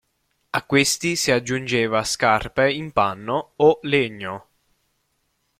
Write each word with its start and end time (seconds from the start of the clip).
A 0.51 0.63
questi 0.63 1.15
si 1.15 1.29
aggiungeva 1.29 2.03
scarpe 2.03 2.71
in 2.71 2.91
panno 2.91 3.51
o 3.57 3.77
legno. 3.83 4.47